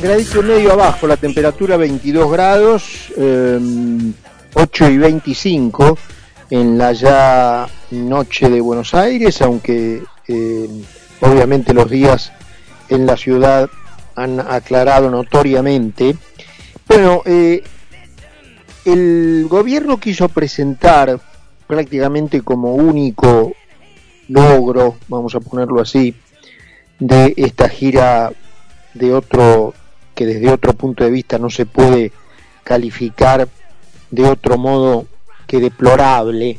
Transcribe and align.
gradito 0.00 0.42
medio 0.42 0.72
abajo, 0.72 1.06
la 1.06 1.16
temperatura 1.16 1.76
22 1.76 2.32
grados, 2.32 3.12
8 4.54 4.90
y 4.90 4.98
25 4.98 5.98
en 6.50 6.78
la 6.78 6.92
ya 6.92 7.68
noche 7.90 8.48
de 8.48 8.60
Buenos 8.60 8.94
Aires, 8.94 9.42
aunque 9.42 10.02
obviamente 11.20 11.74
los 11.74 11.90
días 11.90 12.32
en 12.88 13.04
la 13.06 13.16
ciudad 13.16 13.68
han 14.16 14.40
aclarado 14.40 15.10
notoriamente. 15.10 16.16
Bueno, 16.88 17.22
eh, 17.26 17.62
el 18.84 19.46
gobierno 19.48 20.00
quiso 20.00 20.28
presentar 20.28 21.20
prácticamente 21.66 22.40
como 22.40 22.74
único 22.74 23.52
logro, 24.28 24.96
vamos 25.08 25.34
a 25.34 25.40
ponerlo 25.40 25.80
así, 25.80 26.14
de 26.98 27.34
esta 27.36 27.68
gira 27.68 28.32
de 28.94 29.14
otro 29.14 29.74
que 30.20 30.26
desde 30.26 30.52
otro 30.52 30.74
punto 30.74 31.02
de 31.02 31.10
vista 31.10 31.38
no 31.38 31.48
se 31.48 31.64
puede 31.64 32.12
calificar 32.62 33.48
de 34.10 34.24
otro 34.26 34.58
modo 34.58 35.06
que 35.46 35.60
deplorable, 35.60 36.58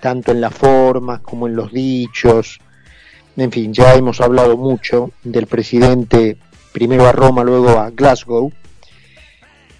tanto 0.00 0.32
en 0.32 0.40
las 0.40 0.54
formas 0.54 1.20
como 1.20 1.46
en 1.46 1.56
los 1.56 1.70
dichos. 1.74 2.58
En 3.36 3.52
fin, 3.52 3.74
ya 3.74 3.96
hemos 3.96 4.22
hablado 4.22 4.56
mucho 4.56 5.10
del 5.22 5.46
presidente, 5.46 6.38
primero 6.72 7.06
a 7.06 7.12
Roma, 7.12 7.44
luego 7.44 7.78
a 7.78 7.90
Glasgow. 7.90 8.50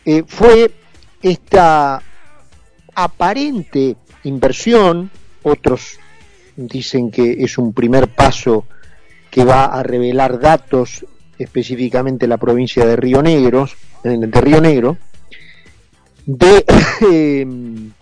Eh, 0.04 0.22
fue 0.26 0.70
esta 1.22 2.02
aparente 2.94 3.96
inversión, 4.24 5.10
otros 5.42 5.98
dicen 6.54 7.10
que 7.10 7.42
es 7.42 7.56
un 7.56 7.72
primer 7.72 8.08
paso 8.08 8.66
que 9.30 9.42
va 9.42 9.64
a 9.64 9.82
revelar 9.82 10.38
datos 10.38 11.06
específicamente 11.40 12.28
la 12.28 12.36
provincia 12.36 12.84
de 12.84 12.96
Río 12.96 13.22
Negro, 13.22 13.66
de 14.04 14.40
Río 14.40 14.60
Negro, 14.60 14.98
de 16.26 16.64
em, 17.40 17.92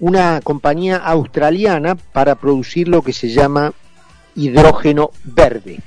una 0.00 0.40
compañía 0.42 0.96
australiana 0.96 1.94
para 1.94 2.34
producir 2.34 2.88
lo 2.88 3.02
que 3.02 3.12
se 3.12 3.28
llama 3.28 3.72
hidrógeno 4.34 5.10
verde. 5.22 5.78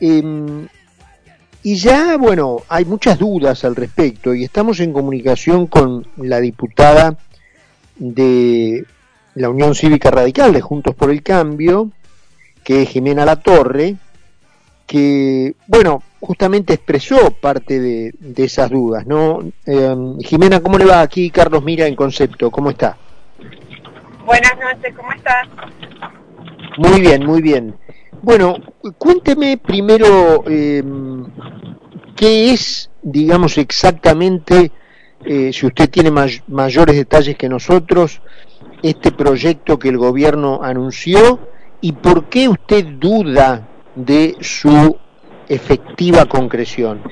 Em, 0.00 0.66
y 1.62 1.76
ya, 1.76 2.16
bueno, 2.16 2.62
hay 2.68 2.86
muchas 2.86 3.18
dudas 3.18 3.64
al 3.64 3.76
respecto 3.76 4.34
y 4.34 4.44
estamos 4.44 4.80
en 4.80 4.94
comunicación 4.94 5.66
con 5.66 6.06
la 6.16 6.40
diputada 6.40 7.18
de 7.96 8.86
la 9.34 9.50
Unión 9.50 9.74
Cívica 9.74 10.10
Radical 10.10 10.54
de 10.54 10.62
Juntos 10.62 10.94
por 10.94 11.10
el 11.10 11.22
Cambio, 11.22 11.90
que 12.62 12.82
es 12.82 12.88
Jimena 12.88 13.26
Latorre, 13.26 13.96
que, 14.86 15.54
bueno, 15.66 16.02
justamente 16.20 16.74
expresó 16.74 17.30
parte 17.30 17.80
de, 17.80 18.14
esas 18.36 18.70
dudas, 18.70 19.06
¿no? 19.06 19.40
Em, 19.66 20.18
Jimena, 20.20 20.60
¿cómo 20.60 20.78
le 20.78 20.86
va 20.86 21.00
aquí? 21.00 21.30
Carlos 21.30 21.62
Mira 21.62 21.86
en 21.86 21.94
Concepto, 21.94 22.50
¿cómo 22.50 22.70
está? 22.70 22.96
Buenas 24.24 24.52
noches, 24.58 24.94
¿cómo 24.96 25.12
estás? 25.12 25.48
Muy 26.78 27.00
bien, 27.00 27.24
muy 27.24 27.42
bien. 27.42 27.76
Bueno, 28.22 28.56
cuénteme 28.96 29.58
primero 29.58 30.44
em, 30.46 31.26
qué 32.16 32.52
es, 32.52 32.90
digamos, 33.02 33.58
exactamente, 33.58 34.72
eh, 35.24 35.52
si 35.52 35.66
usted 35.66 35.90
tiene 35.90 36.10
mayores 36.48 36.96
detalles 36.96 37.36
que 37.36 37.48
nosotros, 37.48 38.20
este 38.82 39.12
proyecto 39.12 39.78
que 39.78 39.88
el 39.88 39.98
gobierno 39.98 40.60
anunció 40.62 41.38
y 41.80 41.92
por 41.92 42.24
qué 42.30 42.48
usted 42.48 42.84
duda 42.98 43.68
de 43.94 44.36
su 44.40 44.98
efectiva 45.48 46.26
concreción. 46.26 47.02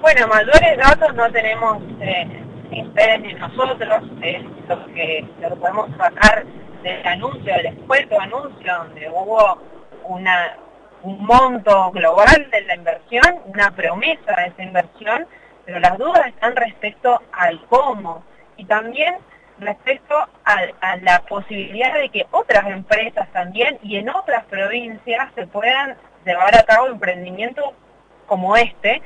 Bueno, 0.00 0.28
mayores 0.28 0.76
datos 0.78 1.14
no 1.14 1.30
tenemos 1.32 1.82
eh, 2.00 2.42
ni 2.70 3.34
nosotros, 3.34 3.78
lo, 4.68 4.86
que, 4.94 5.24
lo 5.40 5.56
podemos 5.56 5.90
sacar 5.96 6.44
del 6.82 7.06
anuncio, 7.06 7.54
del 7.54 7.66
expuesto 7.66 8.20
anuncio, 8.20 8.74
donde 8.78 9.08
hubo 9.08 9.58
una, 10.04 10.56
un 11.02 11.24
monto 11.24 11.90
global 11.92 12.48
de 12.50 12.60
la 12.62 12.74
inversión, 12.76 13.40
una 13.46 13.70
promesa 13.70 14.34
de 14.36 14.46
esa 14.46 14.62
inversión, 14.62 15.26
pero 15.64 15.80
las 15.80 15.98
dudas 15.98 16.26
están 16.28 16.54
respecto 16.54 17.20
al 17.32 17.60
cómo 17.66 18.22
y 18.56 18.64
también 18.64 19.16
respecto 19.58 20.14
a, 20.44 20.96
la 21.02 21.20
posibilidad 21.22 21.94
de 21.94 22.08
que 22.08 22.26
otras 22.30 22.66
empresas 22.66 23.28
también 23.32 23.78
y 23.82 23.96
en 23.96 24.08
otras 24.10 24.44
provincias 24.46 25.28
se 25.34 25.46
puedan 25.46 25.96
llevar 26.24 26.56
a 26.56 26.62
cabo 26.64 26.88
emprendimientos 26.88 27.64
como 28.26 28.56
este, 28.56 29.00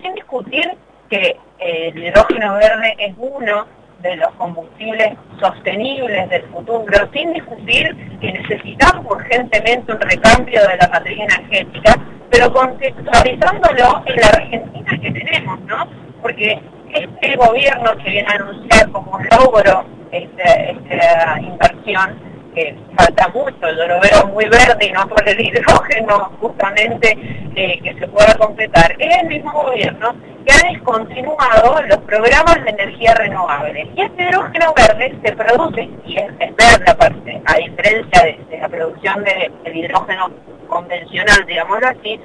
sin 0.00 0.14
discutir 0.14 0.70
que 1.08 1.36
el 1.58 1.96
hidrógeno 1.96 2.54
verde 2.54 2.94
es 2.98 3.14
uno 3.16 3.66
de 4.02 4.16
los 4.16 4.30
combustibles 4.34 5.14
sostenibles 5.40 6.28
del 6.28 6.42
futuro, 6.48 7.08
sin 7.12 7.32
discutir 7.32 8.18
que 8.20 8.32
necesitamos 8.32 9.06
urgentemente 9.06 9.92
un 9.92 10.00
recambio 10.00 10.60
de 10.68 10.76
la 10.76 10.88
matriz 10.88 11.18
energética, 11.18 11.96
pero 12.30 12.52
contextualizándolo 12.52 14.02
en 14.06 14.20
la 14.20 14.26
Argentina 14.28 14.98
que 15.00 15.10
tenemos, 15.10 15.60
¿no? 15.60 15.88
Porque 16.20 16.60
este 16.92 17.36
gobierno 17.36 17.96
que 17.98 18.10
viene 18.10 18.28
a 18.28 18.34
anunciar 18.34 18.90
como 18.90 19.18
logro 19.18 19.95
esta, 20.12 21.40
inversión, 21.40 22.18
que 22.54 22.74
falta 22.96 23.28
mucho, 23.28 23.60
yo 23.60 23.86
lo 23.86 24.00
veo 24.00 24.26
muy 24.32 24.44
verde 24.46 24.86
y 24.86 24.92
no 24.92 25.06
por 25.08 25.28
el 25.28 25.38
hidrógeno 25.38 26.30
justamente 26.40 27.16
eh, 27.54 27.78
que 27.82 27.94
se 27.98 28.08
pueda 28.08 28.34
completar, 28.34 28.94
es 28.98 29.16
el 29.22 29.28
mismo 29.28 29.52
gobierno 29.52 30.14
que 30.46 30.52
ha 30.52 30.72
descontinuado 30.72 31.82
los 31.82 31.98
programas 31.98 32.62
de 32.64 32.70
energía 32.70 33.14
renovable. 33.14 33.90
Y 33.94 34.00
este 34.00 34.22
hidrógeno 34.22 34.72
verde 34.74 35.18
se 35.22 35.32
produce, 35.32 35.88
y 36.06 36.16
es, 36.16 36.28
verde 36.38 36.90
aparte, 36.90 37.42
a 37.44 37.56
diferencia 37.56 38.22
de, 38.22 38.58
la 38.58 38.68
producción 38.68 39.24
del 39.24 39.76
hidrógeno 39.76 40.30
convencional, 40.68 41.44
digámoslo 41.46 41.88
así, 41.88 42.20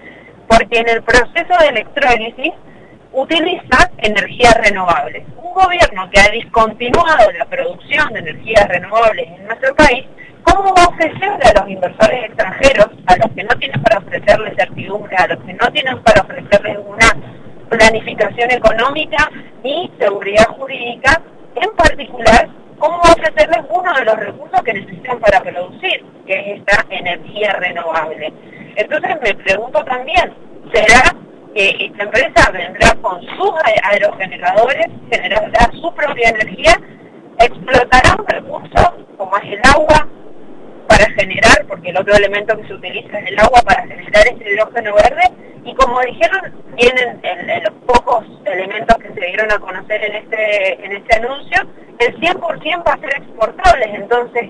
porque 0.48 0.80
en 0.80 0.90
el 0.90 1.02
proceso 1.03 1.58
de 1.59 1.68
electrólisis 1.69 2.53
utiliza 3.13 3.90
energías 3.98 4.56
renovables. 4.56 5.24
Un 5.51 5.63
gobierno 5.63 6.09
que 6.09 6.19
ha 6.22 6.29
discontinuado 6.31 7.29
la 7.38 7.44
producción 7.44 8.13
de 8.13 8.19
energías 8.19 8.69
renovables 8.69 9.28
en 9.28 9.45
nuestro 9.45 9.75
país, 9.75 10.06
¿cómo 10.44 10.73
va 10.73 10.84
a 10.84 10.88
ofrecerle 10.88 11.44
a 11.44 11.59
los 11.59 11.69
inversores 11.69 12.23
extranjeros, 12.23 12.88
a 13.06 13.17
los 13.17 13.35
que 13.35 13.44
no 13.44 13.56
tienen 13.59 13.84
para 13.84 13.97
ofrecerles 13.97 14.56
certidumbre, 14.56 15.13
a 15.17 15.28
los 15.28 15.44
que 15.44 15.53
no 15.53 15.69
tienen 15.73 16.01
para 16.03 16.22
ofrecerles 16.22 16.78
una 16.88 17.17
planificación 17.67 18.51
económica 18.51 19.29
ni 19.62 19.91
seguridad 20.00 20.45
jurídica, 20.57 21.22
en 21.56 21.75
particular, 21.75 22.47
cómo 22.79 23.00
va 23.00 23.09
a 23.09 23.13
ofrecerles 23.13 23.66
uno 23.69 23.94
de 23.94 24.06
los 24.06 24.16
recursos 24.16 24.62
que 24.62 24.73
necesitan 24.73 25.19
para 25.19 25.41
producir, 25.41 26.06
que 26.25 26.33
es 26.33 26.59
esta 26.59 26.85
energía 26.89 27.51
renovable? 27.59 28.31
Entonces 28.78 29.18
me 29.22 29.35
pregunto 29.35 29.83
también, 29.83 30.33
¿será 30.73 31.21
que 31.53 31.85
esta 31.85 32.03
empresa 32.03 32.51
vendrá 32.51 32.94
con 33.01 33.22
sus 33.22 33.51
aerogeneradores, 33.84 34.88
generará 35.09 35.69
su 35.79 35.94
propia 35.94 36.29
energía, 36.29 36.79
explotará 37.39 38.16
un 38.17 38.28
recurso 38.28 39.06
como 39.17 39.38
es 39.38 39.44
el 39.44 39.62
agua 39.75 40.07
para 40.88 41.06
generar, 41.12 41.66
porque 41.67 41.89
el 41.89 41.97
otro 41.97 42.16
elemento 42.16 42.57
que 42.57 42.67
se 42.67 42.73
utiliza 42.73 43.19
es 43.19 43.28
el 43.31 43.39
agua 43.39 43.62
para 43.66 43.81
generar 43.84 44.28
este 44.28 44.53
hidrógeno 44.53 44.95
verde, 44.95 45.31
y 45.63 45.75
como 45.75 46.01
dijeron, 46.01 46.53
vienen 46.75 47.22
los 47.63 47.73
pocos 47.85 48.25
elementos 48.45 48.97
que 48.97 49.13
se 49.13 49.25
dieron 49.28 49.51
a 49.51 49.59
conocer 49.59 50.03
en 50.03 50.16
este, 50.16 50.85
en 50.85 50.91
este 50.94 51.16
anuncio, 51.18 51.62
el 52.00 52.19
100% 52.19 52.88
va 52.88 52.94
a 52.94 53.00
ser 53.00 53.18
exportable, 53.18 53.85
entonces 53.94 54.50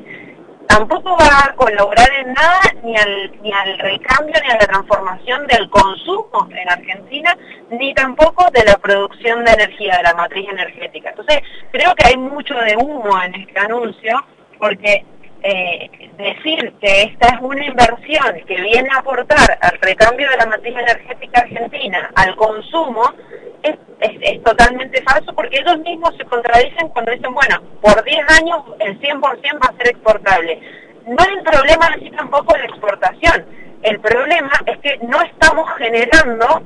tampoco 0.71 1.17
va 1.17 1.49
a 1.49 1.55
colaborar 1.55 2.09
en 2.19 2.33
nada 2.33 2.61
ni 2.83 2.95
al, 2.95 3.41
ni 3.41 3.51
al 3.51 3.77
recambio 3.79 4.35
ni 4.41 4.51
a 4.51 4.53
la 4.53 4.67
transformación 4.67 5.45
del 5.47 5.69
consumo 5.69 6.47
en 6.49 6.69
Argentina, 6.69 7.37
ni 7.69 7.93
tampoco 7.93 8.49
de 8.51 8.63
la 8.63 8.77
producción 8.77 9.43
de 9.43 9.51
energía, 9.51 9.97
de 9.97 10.03
la 10.03 10.13
matriz 10.13 10.47
energética. 10.49 11.09
Entonces, 11.09 11.41
creo 11.71 11.93
que 11.95 12.07
hay 12.07 12.17
mucho 12.17 12.55
de 12.55 12.77
humo 12.77 13.21
en 13.21 13.35
este 13.35 13.59
anuncio, 13.59 14.23
porque 14.57 15.05
eh, 15.43 15.89
decir 16.17 16.73
que 16.79 17.03
esta 17.03 17.35
es 17.35 17.41
una 17.41 17.65
inversión 17.65 18.41
que 18.47 18.61
viene 18.61 18.89
a 18.93 18.99
aportar 18.99 19.57
al 19.61 19.77
recambio 19.81 20.29
de 20.29 20.37
la 20.37 20.45
matriz 20.45 20.75
energética 20.77 21.41
argentina, 21.41 22.11
al 22.15 22.35
consumo, 22.35 23.11
es, 23.63 23.75
es, 23.99 24.43
totalmente 24.43 25.01
falso 25.03 25.33
porque 25.33 25.59
ellos 25.59 25.77
mismos 25.79 26.15
se 26.17 26.25
contradicen 26.25 26.89
cuando 26.89 27.11
dicen, 27.11 27.33
bueno, 27.33 27.61
por 27.81 28.03
10 28.03 28.19
años 28.39 28.63
el 28.79 28.99
100% 28.99 29.21
va 29.21 29.69
a 29.69 29.77
ser 29.77 29.87
exportable. 29.89 30.59
No 31.05 31.17
es 31.19 31.29
el 31.29 31.43
problema 31.43 31.87
así 31.87 32.09
tampoco 32.11 32.55
la 32.57 32.65
exportación. 32.65 33.45
El 33.83 33.99
problema 33.99 34.51
es 34.67 34.77
que 34.79 34.97
no 35.07 35.21
estamos 35.21 35.69
generando 35.77 36.61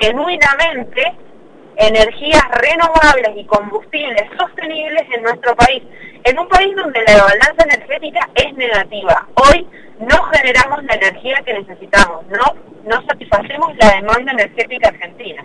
genuinamente 0.00 1.14
energías 1.76 2.44
renovables 2.50 3.36
y 3.36 3.44
combustibles 3.44 4.24
sostenibles 4.38 5.02
en 5.14 5.22
nuestro 5.22 5.54
país, 5.56 5.82
en 6.24 6.38
un 6.38 6.48
país 6.48 6.74
donde 6.74 7.02
la 7.06 7.22
balanza 7.22 7.64
energética 7.64 8.28
es 8.34 8.54
negativa. 8.54 9.26
Hoy 9.34 9.66
no 10.00 10.22
generamos 10.24 10.84
la 10.84 10.94
energía 10.94 11.36
que 11.44 11.54
necesitamos, 11.54 12.26
no, 12.28 12.54
no 12.84 13.06
satisfacemos 13.06 13.76
la 13.76 13.94
demanda 13.96 14.32
energética 14.32 14.88
argentina. 14.88 15.42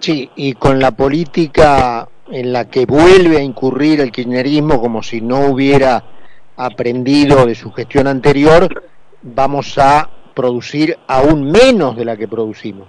Sí, 0.00 0.30
y 0.34 0.54
con 0.54 0.80
la 0.80 0.92
política 0.92 2.08
en 2.30 2.52
la 2.52 2.64
que 2.70 2.86
vuelve 2.86 3.36
a 3.36 3.42
incurrir 3.42 4.00
el 4.00 4.10
kirchnerismo 4.10 4.80
como 4.80 5.02
si 5.02 5.20
no 5.20 5.46
hubiera 5.46 6.02
aprendido 6.56 7.44
de 7.44 7.54
su 7.54 7.70
gestión 7.72 8.06
anterior, 8.06 8.82
vamos 9.22 9.76
a 9.78 10.08
producir 10.34 10.98
aún 11.06 11.50
menos 11.50 11.96
de 11.96 12.04
la 12.06 12.16
que 12.16 12.26
producimos. 12.26 12.88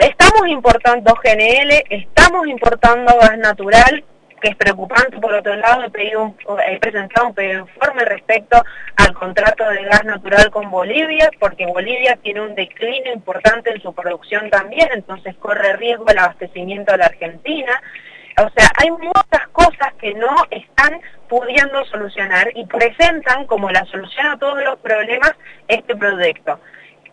Estamos 0.00 0.48
importando 0.48 1.14
GNL, 1.22 1.84
estamos 1.90 2.46
importando 2.48 3.14
gas 3.20 3.38
natural, 3.38 4.02
que 4.40 4.50
es 4.50 4.56
preocupante. 4.56 5.18
Por 5.18 5.32
otro 5.34 5.54
lado, 5.56 5.84
he, 5.84 5.90
pedido 5.90 6.34
he 6.66 6.78
presentado 6.78 7.28
un 7.28 7.34
pedido 7.34 7.60
informe 7.60 8.04
respecto 8.04 8.62
al 8.96 9.12
contrato 9.14 9.68
de 9.70 9.84
gas 9.84 10.04
natural 10.04 10.50
con 10.50 10.70
Bolivia, 10.70 11.30
porque 11.38 11.66
Bolivia 11.66 12.16
tiene 12.22 12.40
un 12.40 12.54
declino 12.54 13.12
importante 13.12 13.70
en 13.70 13.80
su 13.80 13.92
producción 13.94 14.50
también, 14.50 14.88
entonces 14.92 15.34
corre 15.36 15.76
riesgo 15.76 16.06
el 16.08 16.18
abastecimiento 16.18 16.92
de 16.92 16.98
la 16.98 17.06
Argentina. 17.06 17.80
O 18.36 18.50
sea, 18.56 18.68
hay 18.76 18.90
muchas 18.90 19.48
cosas 19.52 19.94
que 20.00 20.12
no 20.14 20.34
están 20.50 21.00
pudiendo 21.28 21.84
solucionar 21.86 22.50
y 22.54 22.66
presentan 22.66 23.46
como 23.46 23.70
la 23.70 23.84
solución 23.86 24.26
a 24.26 24.38
todos 24.38 24.62
los 24.62 24.78
problemas 24.80 25.32
este 25.68 25.94
proyecto. 25.94 26.58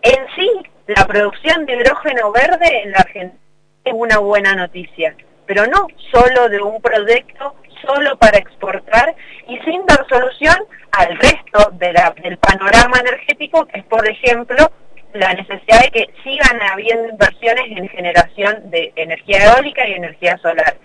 En 0.02 0.26
sí, 0.36 0.50
la 0.88 1.06
producción 1.06 1.66
de 1.66 1.76
hidrógeno 1.76 2.32
verde 2.32 2.82
en 2.84 2.92
la 2.92 2.98
Argentina 2.98 3.40
es 3.84 3.94
una 3.94 4.18
buena 4.18 4.56
noticia 4.56 5.16
pero 5.54 5.68
no 5.68 5.86
solo 6.14 6.48
de 6.48 6.62
un 6.62 6.82
proyecto 6.82 7.56
solo 7.86 8.18
para 8.18 8.38
exportar 8.38 9.14
y 9.50 9.60
sin 9.60 9.86
dar 9.86 10.08
solución 10.08 10.56
al 10.94 11.18
resto 11.18 11.72
del 11.74 12.38
panorama 12.38 12.98
energético, 13.02 13.66
que 13.66 13.80
es, 13.80 13.86
por 13.88 14.08
ejemplo, 14.08 14.72
la 15.12 15.34
necesidad 15.34 15.82
de 15.82 15.92
que 15.92 16.14
sigan 16.24 16.62
habiendo 16.72 17.10
inversiones 17.10 17.66
en 17.68 17.90
generación 17.90 18.70
de 18.72 18.94
energía 18.96 19.44
eólica 19.44 19.86
y 19.86 19.92
energía 19.92 20.38
solar. 20.38 20.78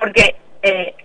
Porque 0.00 0.34
eh, 0.62 0.96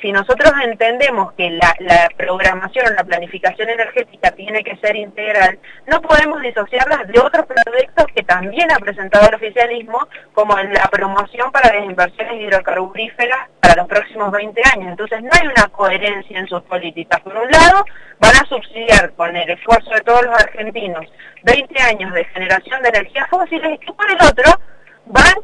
si, 0.00 0.12
nosotros 0.12 0.52
entendemos 0.62 1.32
que 1.34 1.50
la, 1.50 2.08
programación 2.16 2.86
o 2.86 2.90
la 2.90 3.04
planificación 3.04 3.68
energética 3.68 4.30
tiene 4.32 4.62
que 4.62 4.76
ser 4.76 4.96
integral, 4.96 5.58
no 5.86 6.00
podemos 6.00 6.40
disociarlas 6.42 7.06
de 7.08 7.18
otros 7.18 7.46
proyectos 7.46 8.06
que 8.14 8.22
también 8.22 8.70
ha 8.72 8.78
presentado 8.78 9.28
el 9.28 9.34
oficialismo, 9.34 10.08
como 10.32 10.56
la 10.56 10.88
promoción 10.90 11.50
para 11.52 11.74
las 11.74 11.84
inversiones 11.84 12.40
hidrocarburíferas 12.40 13.48
para 13.60 13.76
los 13.76 13.88
próximos 13.88 14.30
20 14.30 14.62
años. 14.74 14.88
Entonces 14.90 15.22
no 15.22 15.30
hay 15.32 15.46
una 15.46 15.68
coherencia 15.68 16.38
en 16.38 16.46
sus 16.46 16.62
políticas. 16.62 17.20
Por 17.20 17.36
un 17.36 17.50
lado, 17.50 17.84
van 18.18 18.36
a 18.36 18.48
subsidiar 18.48 19.12
con 19.14 19.36
el 19.36 19.50
esfuerzo 19.50 19.90
de 19.90 20.00
todos 20.02 20.24
los 20.24 20.34
argentinos 20.34 21.06
20 21.42 21.82
años 21.82 22.12
de 22.12 22.24
generación 22.26 22.82
de 22.82 22.88
energías 22.88 23.28
fósiles 23.28 23.78
y 23.80 23.92
por 23.92 24.10
el 24.10 24.18
otro 24.26 24.60
van 25.06 25.34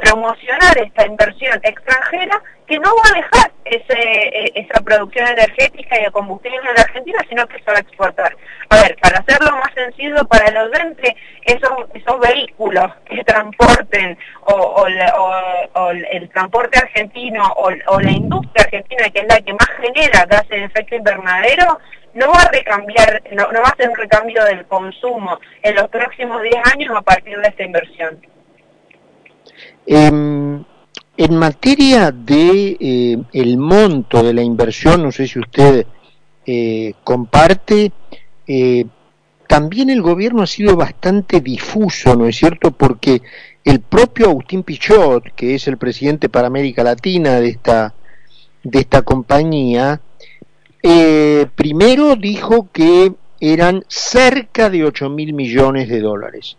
promocionar 0.00 0.78
esta 0.78 1.06
inversión 1.06 1.60
extranjera 1.62 2.42
que 2.66 2.78
no 2.78 2.90
va 2.94 3.10
a 3.10 3.16
dejar 3.16 3.52
ese, 3.64 3.98
e, 3.98 4.52
esa 4.54 4.80
producción 4.80 5.26
energética 5.26 5.98
y 5.98 6.04
de 6.04 6.10
combustible 6.10 6.58
en 6.58 6.80
Argentina, 6.80 7.18
sino 7.28 7.46
que 7.46 7.58
se 7.58 7.70
va 7.70 7.76
a 7.76 7.80
exportar. 7.80 8.36
A 8.68 8.76
ver, 8.82 8.96
para 9.02 9.18
hacerlo 9.18 9.56
más 9.56 9.72
sencillo 9.74 10.24
para 10.26 10.46
el 10.46 10.56
oyente, 10.56 11.16
esos, 11.44 11.72
esos 11.94 12.20
vehículos 12.20 12.92
que 13.06 13.24
transporten 13.24 14.16
o, 14.42 14.86
el 14.86 16.28
transporte 16.30 16.78
argentino 16.78 17.42
o, 17.56 18.00
la 18.00 18.10
industria 18.10 18.64
argentina, 18.64 19.10
que 19.10 19.20
es 19.20 19.26
la 19.28 19.40
que 19.40 19.52
más 19.52 19.68
genera 19.80 20.26
gases 20.26 20.50
de 20.50 20.64
efecto 20.64 20.94
invernadero, 20.94 21.78
no 22.14 22.28
va 22.28 22.42
a 22.42 22.50
recambiar, 22.50 23.22
no, 23.32 23.50
no 23.52 23.62
va 23.62 23.68
a 23.68 23.76
ser 23.76 23.88
un 23.88 23.96
recambio 23.96 24.44
del 24.44 24.64
consumo 24.66 25.38
en 25.62 25.74
los 25.74 25.88
próximos 25.88 26.42
10 26.42 26.54
años 26.72 26.96
a 26.96 27.02
partir 27.02 27.38
de 27.38 27.48
esta 27.48 27.62
inversión. 27.62 28.20
Em, 29.92 30.62
en 31.16 31.36
materia 31.36 32.12
de 32.12 32.76
eh, 32.78 33.18
el 33.32 33.58
monto 33.58 34.22
de 34.22 34.32
la 34.32 34.40
inversión, 34.40 35.02
no 35.02 35.10
sé 35.10 35.26
si 35.26 35.40
usted 35.40 35.84
eh, 36.46 36.94
comparte, 37.02 37.90
eh, 38.46 38.84
también 39.48 39.90
el 39.90 40.00
gobierno 40.00 40.42
ha 40.42 40.46
sido 40.46 40.76
bastante 40.76 41.40
difuso, 41.40 42.14
¿no 42.14 42.28
es 42.28 42.36
cierto? 42.36 42.70
Porque 42.70 43.20
el 43.64 43.80
propio 43.80 44.26
Agustín 44.26 44.62
Pichot, 44.62 45.34
que 45.34 45.56
es 45.56 45.66
el 45.66 45.76
presidente 45.76 46.28
para 46.28 46.46
América 46.46 46.84
Latina 46.84 47.40
de 47.40 47.48
esta, 47.48 47.92
de 48.62 48.78
esta 48.78 49.02
compañía, 49.02 50.00
primero 51.56 52.14
dijo 52.14 52.68
que 52.72 53.12
eran 53.40 53.84
cerca 53.88 54.70
de 54.70 54.84
8 54.84 55.10
mil 55.10 55.32
millones 55.32 55.88
de 55.88 55.98
dólares. 55.98 56.56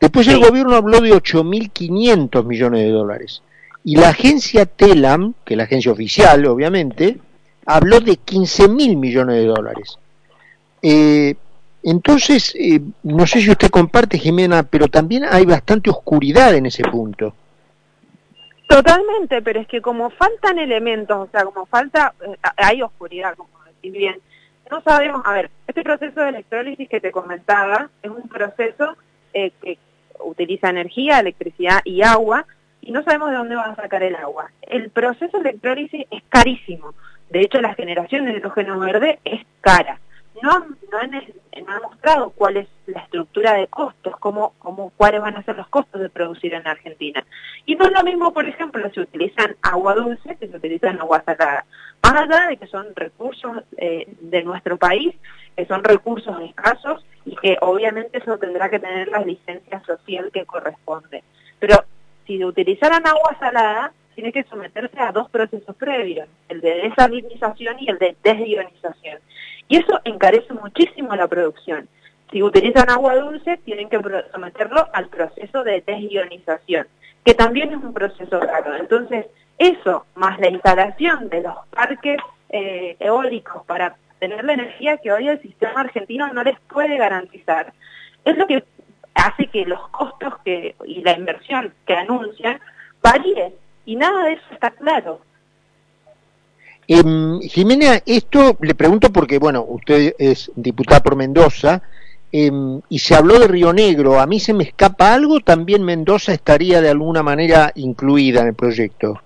Después 0.00 0.26
el 0.28 0.40
gobierno 0.40 0.76
habló 0.76 1.00
de 1.02 1.12
8.500 1.12 2.44
millones 2.44 2.80
de 2.80 2.90
dólares. 2.90 3.42
Y 3.84 3.96
la 3.96 4.08
agencia 4.08 4.64
TELAM, 4.64 5.34
que 5.44 5.54
es 5.54 5.58
la 5.58 5.64
agencia 5.64 5.92
oficial, 5.92 6.46
obviamente, 6.46 7.18
habló 7.66 8.00
de 8.00 8.12
15.000 8.12 8.96
millones 8.96 9.36
de 9.36 9.44
dólares. 9.44 9.98
Eh, 10.82 11.34
entonces, 11.82 12.54
eh, 12.56 12.80
no 13.02 13.26
sé 13.26 13.40
si 13.42 13.50
usted 13.50 13.68
comparte, 13.68 14.18
Jimena, 14.18 14.62
pero 14.62 14.88
también 14.88 15.24
hay 15.24 15.44
bastante 15.44 15.90
oscuridad 15.90 16.54
en 16.54 16.66
ese 16.66 16.82
punto. 16.82 17.34
Totalmente, 18.68 19.42
pero 19.42 19.60
es 19.60 19.66
que 19.66 19.82
como 19.82 20.10
faltan 20.10 20.58
elementos, 20.58 21.16
o 21.16 21.30
sea, 21.30 21.44
como 21.44 21.66
falta, 21.66 22.14
eh, 22.26 22.36
hay 22.56 22.80
oscuridad, 22.80 23.34
como 23.34 23.50
decís 23.66 23.92
bien. 23.92 24.16
No 24.70 24.80
sabemos, 24.82 25.22
a 25.24 25.32
ver, 25.32 25.50
este 25.66 25.82
proceso 25.82 26.20
de 26.20 26.28
electrólisis 26.28 26.88
que 26.88 27.00
te 27.00 27.10
comentaba 27.10 27.90
es 28.02 28.10
un 28.10 28.28
proceso 28.28 28.96
que 29.32 29.78
utiliza 30.24 30.70
energía, 30.70 31.20
electricidad 31.20 31.80
y 31.84 32.02
agua, 32.02 32.46
y 32.80 32.92
no 32.92 33.02
sabemos 33.02 33.30
de 33.30 33.36
dónde 33.36 33.56
van 33.56 33.72
a 33.72 33.76
sacar 33.76 34.02
el 34.02 34.16
agua. 34.16 34.50
El 34.62 34.90
proceso 34.90 35.38
de 35.38 35.50
electrólisis 35.50 36.06
es 36.10 36.22
carísimo. 36.28 36.94
De 37.28 37.40
hecho, 37.40 37.60
la 37.60 37.74
generación 37.74 38.24
de 38.24 38.32
hidrógeno 38.32 38.78
verde 38.78 39.20
es 39.24 39.44
cara. 39.60 40.00
No, 40.42 40.58
no, 40.58 40.98
han, 40.98 41.82
mostrado 41.82 42.30
cuál 42.30 42.56
es 42.56 42.68
la 42.86 43.00
estructura 43.00 43.54
de 43.54 43.66
costos, 43.66 44.14
cómo, 44.18 44.54
cómo, 44.58 44.90
cuáles 44.96 45.20
van 45.20 45.36
a 45.36 45.42
ser 45.42 45.56
los 45.56 45.68
costos 45.68 46.00
de 46.00 46.08
producir 46.08 46.54
en 46.54 46.66
Argentina. 46.66 47.24
Y 47.66 47.74
no 47.76 47.84
es 47.84 47.92
lo 47.92 48.02
mismo, 48.02 48.32
por 48.32 48.48
ejemplo, 48.48 48.88
si 48.94 49.00
utilizan 49.00 49.56
agua 49.60 49.94
dulce 49.94 50.36
que 50.36 50.48
si 50.48 50.56
utilizan 50.56 50.98
agua 50.98 51.22
salada. 51.24 51.66
Más 52.02 52.14
allá 52.14 52.48
de 52.48 52.56
que 52.56 52.66
son 52.66 52.86
recursos 52.94 53.62
eh, 53.76 54.06
de 54.20 54.42
nuestro 54.42 54.76
país, 54.76 55.14
que 55.56 55.66
son 55.66 55.84
recursos 55.84 56.40
escasos 56.42 57.04
y 57.24 57.36
que 57.36 57.56
obviamente 57.60 58.18
eso 58.18 58.38
tendrá 58.38 58.70
que 58.70 58.78
tener 58.78 59.08
la 59.08 59.20
licencia 59.20 59.82
social 59.84 60.30
que 60.32 60.46
corresponde. 60.46 61.22
Pero 61.58 61.84
si 62.26 62.42
utilizaran 62.44 63.06
agua 63.06 63.36
salada, 63.38 63.92
tiene 64.14 64.32
que 64.32 64.44
someterse 64.44 64.98
a 64.98 65.12
dos 65.12 65.30
procesos 65.30 65.74
previos, 65.76 66.28
el 66.48 66.60
de 66.60 66.74
desalinización 66.82 67.76
y 67.80 67.90
el 67.90 67.98
de 67.98 68.16
desionización. 68.22 69.18
Y 69.68 69.76
eso 69.76 70.00
encarece 70.04 70.52
muchísimo 70.52 71.14
la 71.14 71.28
producción. 71.28 71.88
Si 72.30 72.42
utilizan 72.42 72.90
agua 72.90 73.16
dulce, 73.16 73.56
tienen 73.64 73.88
que 73.88 74.00
someterlo 74.32 74.88
al 74.92 75.08
proceso 75.08 75.64
de 75.64 75.82
desionización, 75.86 76.86
que 77.24 77.34
también 77.34 77.72
es 77.72 77.82
un 77.82 77.92
proceso 77.92 78.40
raro. 78.40 78.76
Entonces, 78.76 79.26
eso, 79.60 80.06
más 80.14 80.40
la 80.40 80.48
instalación 80.48 81.28
de 81.28 81.42
los 81.42 81.54
parques 81.68 82.16
eh, 82.48 82.96
eólicos 82.98 83.62
para 83.66 83.94
tener 84.18 84.42
la 84.42 84.54
energía 84.54 84.96
que 84.96 85.12
hoy 85.12 85.28
el 85.28 85.40
sistema 85.42 85.82
argentino 85.82 86.32
no 86.32 86.42
les 86.42 86.58
puede 86.60 86.96
garantizar, 86.96 87.74
es 88.24 88.38
lo 88.38 88.46
que 88.46 88.64
hace 89.14 89.48
que 89.48 89.66
los 89.66 89.86
costos 89.90 90.32
que, 90.46 90.74
y 90.86 91.02
la 91.02 91.12
inversión 91.12 91.74
que 91.86 91.92
anuncian 91.92 92.58
varíen. 93.02 93.52
Y 93.84 93.96
nada 93.96 94.24
de 94.24 94.32
eso 94.32 94.44
está 94.50 94.70
claro. 94.70 95.20
Eh, 96.88 97.02
Jimena, 97.42 98.00
esto 98.06 98.56
le 98.62 98.74
pregunto 98.74 99.12
porque, 99.12 99.38
bueno, 99.38 99.62
usted 99.68 100.14
es 100.18 100.50
diputada 100.56 101.02
por 101.02 101.16
Mendoza 101.16 101.82
em, 102.32 102.80
y 102.88 102.98
se 102.98 103.14
habló 103.14 103.38
de 103.38 103.46
Río 103.46 103.74
Negro. 103.74 104.18
¿A 104.18 104.26
mí 104.26 104.40
se 104.40 104.54
me 104.54 104.64
escapa 104.64 105.12
algo? 105.12 105.40
¿También 105.40 105.82
Mendoza 105.82 106.32
estaría 106.32 106.80
de 106.80 106.88
alguna 106.88 107.22
manera 107.22 107.72
incluida 107.74 108.40
en 108.40 108.46
el 108.48 108.54
proyecto? 108.54 109.20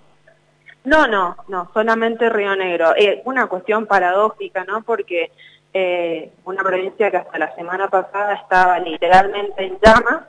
No, 0.85 1.07
no, 1.07 1.37
no, 1.49 1.71
solamente 1.73 2.29
Río 2.29 2.55
Negro. 2.55 2.95
Eh, 2.97 3.23
una 3.25 3.47
cuestión 3.47 3.87
paradójica, 3.87 4.64
¿no? 4.64 4.83
Porque 4.83 5.31
eh, 5.73 6.31
una 6.45 6.62
provincia 6.62 7.11
que 7.11 7.17
hasta 7.17 7.38
la 7.38 7.55
semana 7.55 7.88
pasada 7.88 8.35
estaba 8.35 8.79
literalmente 8.79 9.64
en 9.64 9.79
llamas 9.83 10.25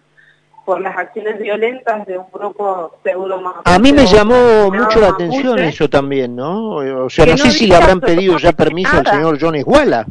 por 0.66 0.82
las 0.82 0.98
acciones 0.98 1.40
violentas 1.40 2.08
de 2.08 2.18
un 2.18 2.26
grupo 2.32 2.98
pseudo 3.04 3.40
A 3.66 3.78
mí 3.78 3.94
me 3.94 4.08
llamó 4.08 4.72
mucho 4.72 5.00
la 5.00 5.10
atención 5.10 5.60
eso 5.60 5.88
también, 5.88 6.36
¿no? 6.36 6.70
O 7.06 7.10
sea, 7.10 7.28
no, 7.28 7.38
sé 7.38 7.52
si 7.52 7.68
le 7.68 7.76
habrán 7.76 8.02
pedido 8.02 8.38
ya 8.40 8.52
permiso 8.52 8.98
al 8.98 9.06
señor 9.06 9.38
John 9.40 9.56
Esguala. 9.56 10.08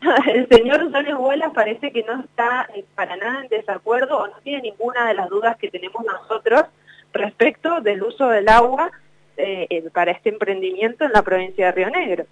El 0.26 0.48
señor 0.48 0.90
John 0.92 1.06
Esguala 1.06 1.50
parece 1.50 1.92
que 1.92 2.02
no 2.02 2.20
está 2.20 2.68
eh, 2.74 2.84
para 2.94 3.16
nada 3.16 3.42
en 3.42 3.48
desacuerdo 3.48 4.18
o 4.18 4.26
no 4.26 4.34
tiene 4.42 4.62
ninguna 4.62 5.06
de 5.06 5.14
las 5.14 5.28
dudas 5.28 5.56
que 5.56 5.70
tenemos 5.70 6.04
nosotros 6.04 6.64
respecto 7.12 7.80
del 7.80 8.02
uso 8.02 8.28
del 8.28 8.48
agua 8.48 8.90
eh, 9.36 9.84
para 9.92 10.12
este 10.12 10.30
emprendimiento 10.30 11.04
en 11.04 11.12
la 11.12 11.22
provincia 11.22 11.66
de 11.66 11.72
Río 11.72 11.90
Negro. 11.90 12.26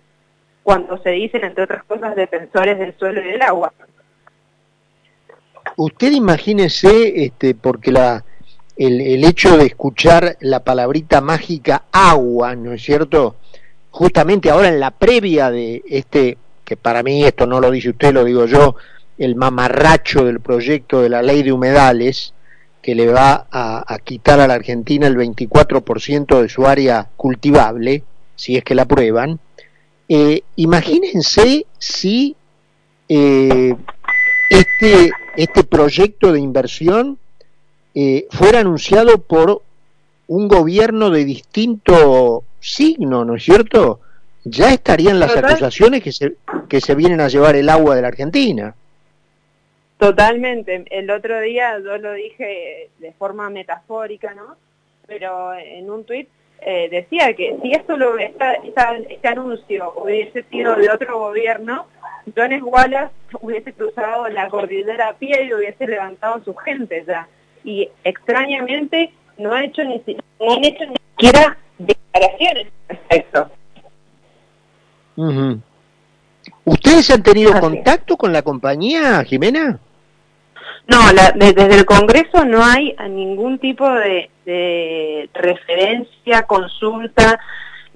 cuando 0.63 0.97
se 0.99 1.11
dicen, 1.11 1.45
entre 1.45 1.65
otras 1.65 1.85
cosas, 1.85 2.17
defensores 2.17 2.79
del 2.79 2.97
suelo 2.99 3.21
y 3.21 3.25
del 3.25 3.43
agua. 3.43 3.73
Usted 5.77 6.13
imagínese, 6.13 7.25
este, 7.25 7.55
porque 7.55 7.93
la, 7.93 8.25
el, 8.77 9.01
el 9.01 9.25
hecho 9.25 9.57
de 9.57 9.67
escuchar 9.67 10.37
la 10.41 10.61
palabrita 10.65 11.21
mágica 11.21 11.85
agua, 11.93 12.57
¿no 12.57 12.73
es 12.73 12.83
cierto? 12.83 13.37
Justamente 13.91 14.51
ahora 14.51 14.69
en 14.69 14.81
la 14.81 14.91
previa 14.91 15.51
de 15.51 15.83
este, 15.89 16.39
que 16.65 16.77
para 16.77 17.03
mí 17.03 17.25
esto 17.25 17.47
no 17.47 17.61
lo 17.61 17.71
dice 17.71 17.91
usted, 17.91 18.13
lo 18.13 18.25
digo 18.25 18.47
yo, 18.47 18.77
el 19.19 19.37
mamarracho 19.37 20.25
del 20.25 20.41
proyecto 20.41 21.03
de 21.03 21.09
la 21.09 21.23
ley 21.23 21.43
de 21.43 21.53
humedales, 21.53 22.34
que 22.85 22.95
le 22.95 23.07
va 23.07 23.47
a, 23.51 23.99
quitar 24.05 24.41
a 24.41 24.47
la 24.47 24.53
Argentina 24.53 25.07
el 25.07 25.17
24% 25.17 26.43
de 26.43 26.49
su 26.51 26.67
área 26.67 27.09
cultivable, 27.17 28.05
si 28.37 28.59
es 28.59 28.63
que 28.63 28.75
la 28.75 28.83
aprueban. 28.83 29.41
Eh, 30.07 30.43
imagínense 30.57 31.65
si 31.79 32.37
eh, 33.09 33.75
este, 34.51 35.13
este 35.35 35.65
proyecto 35.65 36.31
de 36.31 36.41
inversión 36.41 37.17
eh, 37.95 38.27
fuera 38.31 38.61
anunciado 38.61 39.17
por 39.17 39.63
un 40.27 40.47
gobierno 40.47 41.09
de 41.09 41.25
distinto 41.25 42.45
signo, 42.61 43.25
¿no 43.25 43.37
es 43.37 43.45
cierto? 43.45 44.01
Ya 44.45 44.75
estarían 44.75 45.19
las 45.19 45.35
acusaciones 45.35 46.03
que 46.03 46.13
se, 46.13 46.37
que 46.69 46.83
se 46.83 46.95
vienen 46.95 47.23
a 47.23 47.29
llevar 47.29 47.57
el 47.57 47.71
agua 47.71 47.97
de 47.97 48.03
la 48.03 48.09
Argentina. 48.09 48.75
Totalmente. 49.99 50.85
El 50.91 51.11
otro 51.11 51.41
día 51.41 51.79
yo 51.79 51.99
lo 51.99 52.13
dije 52.13 52.91
de 52.99 53.13
forma 53.13 53.49
metafórica, 53.51 54.35
¿no? 54.35 54.57
Pero 55.07 55.55
en 55.55 55.91
un 55.91 56.05
tuit 56.05 56.29
eh, 56.61 56.89
decía 56.91 57.35
que 57.35 57.57
si 57.63 57.73
esto 57.73 57.97
lo, 57.97 58.19
esta, 58.19 58.55
este 58.55 59.29
anuncio 59.29 59.93
hubiese 59.97 60.45
sido 60.45 60.75
de 60.77 60.91
otro 60.91 61.19
gobierno, 61.19 61.87
Jones 62.35 62.63
Wallace 62.63 63.13
hubiese 63.41 63.73
cruzado 63.73 64.29
la 64.29 64.49
cordillera 64.49 65.09
a 65.09 65.15
pie 65.15 65.45
y 65.45 65.55
hubiese 65.55 65.87
levantado 65.87 66.37
a 66.37 66.45
su 66.45 66.55
gente 66.55 67.05
ya. 67.07 67.29
Y 67.65 67.91
extrañamente 68.03 69.13
no 69.39 69.53
ha 69.53 69.65
hecho 69.65 69.85
ni, 69.85 70.03
no 70.41 70.55
han 70.55 70.65
hecho 70.65 70.85
ni 70.87 70.97
siquiera 71.11 71.57
declaraciones 71.79 72.69
respecto. 72.89 73.51
¿Ustedes 76.65 77.11
han 77.11 77.23
tenido 77.23 77.61
contacto 77.61 78.17
con 78.17 78.33
la 78.33 78.43
compañía, 78.43 79.23
Jimena? 79.25 79.79
No, 80.87 80.99
desde 81.35 81.75
el 81.75 81.87
Congreso 81.87 82.45
no 82.45 82.63
hay 82.63 82.95
ningún 83.09 83.59
tipo 83.59 83.89
de, 83.91 84.31
referencia, 85.33 86.43
consulta, 86.43 87.41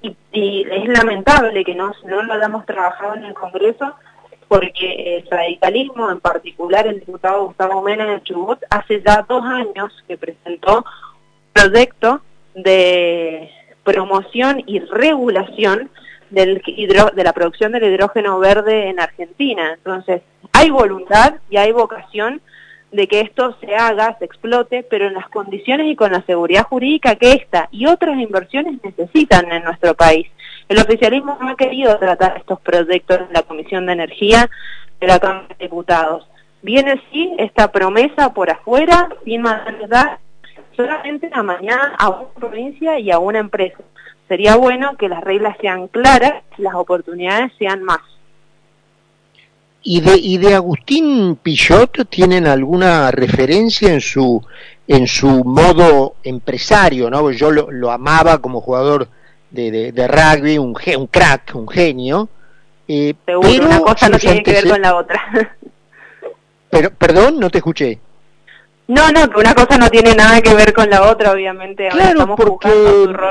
y, 0.01 0.65
es 0.69 0.87
lamentable 0.87 1.63
que 1.63 1.75
no, 1.75 1.91
no 2.05 2.23
lo 2.23 2.33
hayamos 2.33 2.65
trabajado 2.65 3.15
en 3.15 3.25
el 3.25 3.33
Congreso, 3.33 3.95
porque 4.47 5.17
el 5.17 5.29
radicalismo, 5.29 6.09
en 6.09 6.19
particular 6.19 6.87
el 6.87 6.99
diputado 6.99 7.45
Gustavo 7.45 7.83
Mena 7.83 8.05
de 8.05 8.23
Chubut, 8.23 8.59
hace 8.71 9.03
ya 9.05 9.23
dos 9.27 9.43
años 9.45 9.93
que 10.07 10.17
presentó 10.17 10.77
un 10.77 10.83
proyecto 11.53 12.21
de 12.55 13.51
promoción 13.83 14.63
y 14.65 14.79
regulación 14.79 15.91
del 16.31 16.61
de 16.65 17.23
la 17.23 17.33
producción 17.33 17.71
del 17.71 17.83
hidrógeno 17.83 18.39
verde 18.39 18.89
en 18.89 18.99
Argentina. 18.99 19.73
Entonces, 19.73 20.23
hay 20.53 20.71
voluntad 20.71 21.35
y 21.49 21.57
hay 21.57 21.71
vocación 21.71 22.41
de 22.91 23.07
que 23.07 23.21
esto 23.21 23.55
se 23.61 23.75
haga, 23.75 24.17
se 24.17 24.25
explote, 24.25 24.83
pero 24.83 25.07
en 25.07 25.13
las 25.13 25.29
condiciones 25.29 25.87
y 25.87 25.95
con 25.95 26.11
la 26.11 26.21
seguridad 26.23 26.63
jurídica 26.63 27.15
que 27.15 27.33
esta 27.33 27.67
y 27.71 27.85
otras 27.85 28.17
inversiones 28.17 28.79
necesitan 28.83 29.51
en 29.51 29.63
nuestro 29.63 29.93
país. 29.93 30.27
El 30.67 30.79
oficialismo 30.79 31.37
no 31.39 31.49
ha 31.49 31.55
querido 31.55 31.97
tratar 31.97 32.37
estos 32.37 32.59
proyectos 32.61 33.19
en 33.19 33.33
la 33.33 33.43
Comisión 33.43 33.85
de 33.85 33.93
Energía 33.93 34.49
de 34.99 35.07
la 35.07 35.19
Cámara 35.19 35.47
de 35.49 35.65
Diputados. 35.65 36.27
Viene 36.61 37.01
sí 37.11 37.33
esta 37.37 37.71
promesa 37.71 38.33
por 38.33 38.49
afuera, 38.49 39.09
sin 39.23 39.43
dar 39.43 40.19
solamente 40.75 41.29
a 41.31 41.43
mañana 41.43 41.95
a 41.97 42.09
una 42.09 42.29
provincia 42.29 42.99
y 42.99 43.11
a 43.11 43.19
una 43.19 43.39
empresa. 43.39 43.79
Sería 44.27 44.55
bueno 44.55 44.95
que 44.97 45.09
las 45.09 45.23
reglas 45.23 45.57
sean 45.59 45.87
claras 45.87 46.43
las 46.57 46.75
oportunidades 46.75 47.51
sean 47.57 47.83
más. 47.83 48.01
¿Y 49.81 50.01
de, 50.01 50.17
y 50.17 50.37
de 50.37 50.55
Agustín 50.55 51.37
Pichot 51.41 52.09
tienen 52.09 52.47
alguna 52.47 53.11
referencia 53.11 53.93
en 53.93 54.01
su, 54.01 54.43
en 54.87 55.07
su 55.07 55.43
modo 55.45 56.15
empresario? 56.23 57.09
¿no? 57.09 57.31
Yo 57.31 57.49
lo, 57.49 57.71
lo 57.71 57.91
amaba 57.91 58.39
como 58.39 58.59
jugador 58.59 59.07
de, 59.51 59.91
de, 59.91 60.07
rugby, 60.07 60.57
un, 60.57 60.75
un 60.97 61.07
crack, 61.07 61.51
un 61.55 61.67
genio. 61.67 62.29
Eh, 62.87 63.13
pero 63.23 63.39
una 63.39 63.79
cosa 63.79 64.09
no 64.09 64.17
tiene 64.17 64.43
que 64.43 64.51
ver 64.51 64.69
con 64.69 64.81
la 64.81 64.95
otra. 64.95 65.21
pero, 66.69 66.91
perdón, 66.91 67.39
no 67.39 67.49
te 67.49 67.59
escuché. 67.59 67.99
No, 68.87 69.11
no, 69.11 69.29
que 69.29 69.39
una 69.39 69.53
cosa 69.53 69.77
no 69.77 69.87
tiene 69.89 70.15
nada 70.15 70.41
que 70.41 70.55
ver 70.55 70.73
con 70.73 70.89
la 70.89 71.03
otra, 71.03 71.31
obviamente. 71.31 71.89
Claro, 71.89 72.35
porque 72.35 72.69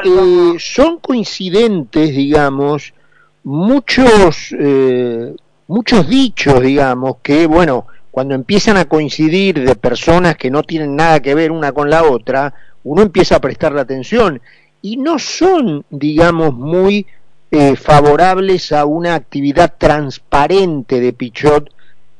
eh, 0.05 0.57
son 0.61 1.00
coincidentes, 1.00 2.11
digamos, 2.11 2.95
muchos 3.43 4.55
eh, 4.57 5.35
muchos 5.69 6.09
dichos, 6.09 6.61
digamos, 6.61 7.19
que, 7.23 7.47
bueno, 7.47 7.87
cuando 8.11 8.35
empiezan 8.35 8.77
a 8.77 8.87
coincidir 8.87 9.65
de 9.65 9.77
personas 9.77 10.37
que 10.37 10.51
no 10.51 10.65
tienen 10.65 10.97
nada 10.97 11.21
que 11.21 11.35
ver 11.35 11.53
una 11.53 11.73
con 11.73 11.89
la 11.89 12.03
otra, 12.03 12.53
uno 12.83 13.03
empieza 13.03 13.37
a 13.37 13.41
prestar 13.41 13.73
la 13.73 13.83
atención 13.83 14.41
y 14.83 14.97
no 14.97 15.19
son, 15.19 15.85
digamos, 15.91 16.55
muy 16.55 17.07
eh, 17.51 17.77
favorables 17.77 18.73
a 18.73 18.85
una 18.87 19.15
actividad 19.15 19.75
transparente 19.79 21.01
de 21.01 21.13
Pichot 21.13 21.71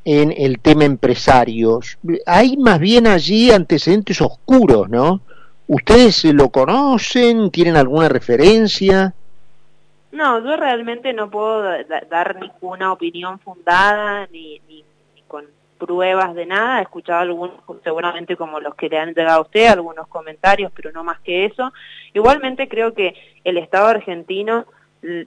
en 0.05 0.33
el 0.35 0.59
tema 0.59 0.85
empresarios. 0.85 1.97
Hay 2.25 2.57
más 2.57 2.79
bien 2.79 3.07
allí 3.07 3.51
antecedentes 3.51 4.21
oscuros, 4.21 4.89
¿no? 4.89 5.21
¿Ustedes 5.67 6.23
lo 6.25 6.49
conocen? 6.49 7.51
¿Tienen 7.51 7.75
alguna 7.75 8.09
referencia? 8.09 9.13
No, 10.11 10.43
yo 10.43 10.57
realmente 10.57 11.13
no 11.13 11.29
puedo 11.29 11.61
dar 12.09 12.39
ninguna 12.39 12.91
opinión 12.91 13.39
fundada 13.39 14.27
ni, 14.31 14.59
ni, 14.67 14.83
con 15.27 15.45
pruebas 15.77 16.33
de 16.33 16.45
nada. 16.45 16.79
He 16.79 16.83
escuchado 16.83 17.21
algunos, 17.21 17.57
seguramente 17.83 18.35
como 18.35 18.59
los 18.59 18.75
que 18.75 18.89
le 18.89 18.97
han 18.97 19.13
llegado 19.13 19.39
a 19.39 19.43
usted, 19.43 19.67
algunos 19.67 20.07
comentarios, 20.07 20.71
pero 20.75 20.91
no 20.91 21.03
más 21.03 21.19
que 21.19 21.45
eso. 21.45 21.71
Igualmente 22.13 22.67
creo 22.67 22.93
que 22.93 23.13
el 23.43 23.57
Estado 23.57 23.87
argentino 23.87 24.65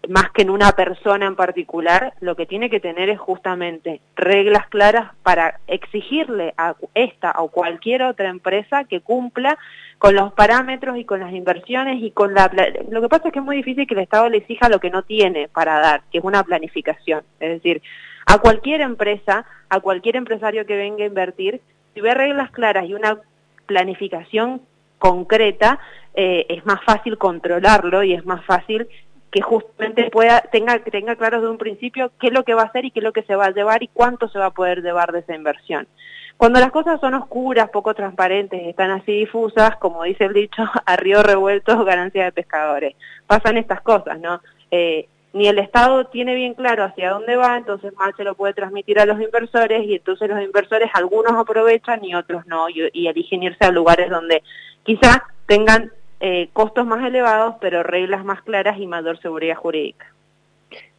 más 0.08 0.30
que 0.32 0.42
en 0.42 0.50
una 0.50 0.72
persona 0.72 1.26
en 1.26 1.34
particular, 1.34 2.12
lo 2.20 2.36
que 2.36 2.44
tiene 2.44 2.68
que 2.68 2.80
tener 2.80 3.08
es 3.08 3.18
justamente 3.18 4.00
reglas 4.16 4.66
claras 4.68 5.12
para 5.22 5.60
exigirle 5.66 6.52
a 6.58 6.74
esta 6.94 7.32
o 7.38 7.48
cualquier 7.48 8.02
otra 8.02 8.28
empresa 8.28 8.84
que 8.84 9.00
cumpla 9.00 9.58
con 9.98 10.14
los 10.14 10.32
parámetros 10.34 10.98
y 10.98 11.04
con 11.04 11.20
las 11.20 11.32
inversiones 11.32 12.02
y 12.02 12.10
con 12.10 12.34
la... 12.34 12.50
Lo 12.90 13.00
que 13.00 13.08
pasa 13.08 13.28
es 13.28 13.32
que 13.32 13.38
es 13.38 13.44
muy 13.44 13.56
difícil 13.56 13.86
que 13.86 13.94
el 13.94 14.00
Estado 14.00 14.28
le 14.28 14.38
exija 14.38 14.68
lo 14.68 14.78
que 14.78 14.90
no 14.90 15.02
tiene 15.02 15.48
para 15.48 15.78
dar, 15.80 16.02
que 16.10 16.18
es 16.18 16.24
una 16.24 16.42
planificación. 16.42 17.22
Es 17.40 17.50
decir, 17.50 17.80
a 18.26 18.38
cualquier 18.38 18.82
empresa, 18.82 19.46
a 19.70 19.80
cualquier 19.80 20.16
empresario 20.16 20.66
que 20.66 20.76
venga 20.76 21.04
a 21.04 21.06
invertir, 21.06 21.60
si 21.94 22.00
ve 22.00 22.12
reglas 22.12 22.50
claras 22.50 22.84
y 22.86 22.94
una 22.94 23.18
planificación 23.66 24.60
concreta, 24.98 25.78
eh, 26.14 26.46
es 26.48 26.66
más 26.66 26.82
fácil 26.84 27.16
controlarlo 27.16 28.02
y 28.02 28.12
es 28.12 28.26
más 28.26 28.44
fácil 28.44 28.88
que 29.32 29.40
justamente 29.40 30.10
pueda 30.10 30.42
tenga 30.52 30.78
tenga 30.84 31.16
claro 31.16 31.40
de 31.40 31.48
un 31.48 31.56
principio 31.56 32.12
qué 32.20 32.28
es 32.28 32.32
lo 32.32 32.44
que 32.44 32.54
va 32.54 32.62
a 32.62 32.66
hacer 32.66 32.84
y 32.84 32.90
qué 32.90 33.00
es 33.00 33.04
lo 33.04 33.14
que 33.14 33.22
se 33.22 33.34
va 33.34 33.46
a 33.46 33.50
llevar 33.50 33.82
y 33.82 33.88
cuánto 33.88 34.28
se 34.28 34.38
va 34.38 34.46
a 34.46 34.50
poder 34.50 34.82
llevar 34.82 35.10
de 35.10 35.20
esa 35.20 35.34
inversión. 35.34 35.88
Cuando 36.36 36.60
las 36.60 36.70
cosas 36.70 37.00
son 37.00 37.14
oscuras, 37.14 37.70
poco 37.70 37.94
transparentes, 37.94 38.60
están 38.66 38.90
así 38.90 39.12
difusas, 39.12 39.76
como 39.76 40.02
dice 40.02 40.26
el 40.26 40.34
dicho, 40.34 40.62
a 40.86 40.96
río 40.96 41.22
revuelto, 41.22 41.82
ganancia 41.84 42.24
de 42.24 42.32
pescadores. 42.32 42.94
Pasan 43.26 43.56
estas 43.56 43.80
cosas, 43.80 44.20
¿no? 44.20 44.40
Eh, 44.70 45.08
ni 45.32 45.48
el 45.48 45.58
Estado 45.58 46.04
tiene 46.08 46.34
bien 46.34 46.52
claro 46.52 46.84
hacia 46.84 47.10
dónde 47.10 47.36
va, 47.36 47.56
entonces 47.56 47.94
mal 47.94 48.12
se 48.16 48.24
lo 48.24 48.34
puede 48.34 48.52
transmitir 48.52 49.00
a 49.00 49.06
los 49.06 49.18
inversores 49.18 49.82
y 49.86 49.94
entonces 49.94 50.28
los 50.28 50.42
inversores 50.42 50.90
algunos 50.92 51.32
aprovechan 51.32 52.04
y 52.04 52.14
otros 52.14 52.46
no 52.46 52.68
y, 52.68 52.90
y 52.92 53.06
eligen 53.06 53.42
irse 53.42 53.64
a 53.64 53.70
lugares 53.70 54.10
donde 54.10 54.42
quizás 54.82 55.22
tengan 55.46 55.90
eh, 56.24 56.50
costos 56.52 56.86
más 56.86 57.04
elevados, 57.04 57.56
pero 57.60 57.82
reglas 57.82 58.24
más 58.24 58.42
claras 58.42 58.78
y 58.78 58.86
mayor 58.86 59.20
seguridad 59.20 59.56
jurídica. 59.56 60.06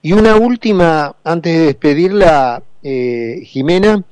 Y 0.02 0.12
una 0.12 0.36
última, 0.36 1.16
antes 1.24 1.58
de 1.58 1.66
despedirla, 1.68 2.62
eh, 2.84 3.40
Jimena, 3.46 4.04